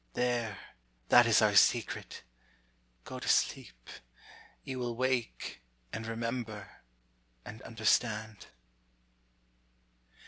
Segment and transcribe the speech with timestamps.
[0.13, 0.57] There,
[1.09, 2.23] that is our secret!
[3.03, 3.87] go to sleep;
[4.63, 5.61] You will wake,
[5.93, 6.77] and remember,
[7.45, 8.47] and understand.